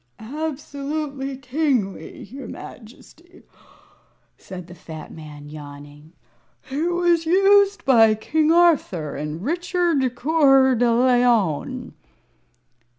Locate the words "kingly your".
1.37-2.47